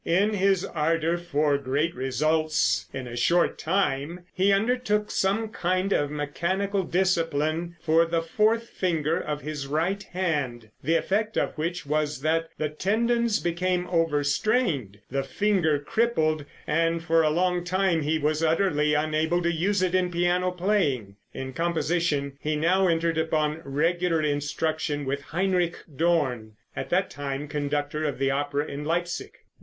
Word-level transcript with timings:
In 0.03 0.33
his 0.33 0.65
ardor 0.65 1.15
for 1.19 1.59
great 1.59 1.93
results 1.93 2.87
in 2.91 3.05
a 3.07 3.15
short 3.15 3.59
time, 3.59 4.25
he 4.33 4.51
undertook 4.51 5.11
some 5.11 5.49
kind 5.49 5.93
of 5.93 6.09
mechanical 6.09 6.81
discipline 6.81 7.75
for 7.79 8.05
the 8.05 8.23
fourth 8.23 8.67
finger 8.69 9.19
of 9.19 9.41
his 9.43 9.67
right 9.67 10.01
hand, 10.01 10.71
the 10.81 10.95
effect 10.95 11.37
of 11.37 11.55
which 11.55 11.85
was 11.85 12.21
that 12.21 12.49
the 12.57 12.67
tendons 12.67 13.39
became 13.39 13.85
overstrained, 13.91 14.97
the 15.11 15.21
finger 15.21 15.77
crippled, 15.77 16.45
and 16.65 17.03
for 17.03 17.21
a 17.21 17.29
long 17.29 17.63
time 17.63 18.01
he 18.01 18.17
was 18.17 18.41
utterly 18.41 18.95
unable 18.95 19.43
to 19.43 19.53
use 19.53 19.83
it 19.83 19.93
in 19.93 20.09
piano 20.09 20.49
playing. 20.49 21.15
In 21.31 21.53
composition 21.53 22.39
he 22.39 22.55
now 22.55 22.87
entered 22.87 23.19
upon 23.19 23.61
regular 23.63 24.23
instruction 24.23 25.05
with 25.05 25.21
Heinrich 25.25 25.77
Dorn, 25.95 26.53
at 26.75 26.89
that 26.89 27.11
time 27.11 27.47
conductor 27.47 28.03
of 28.03 28.17
the 28.17 28.31
opera 28.31 28.65
in 28.65 28.83
Leipsic. 28.83 29.35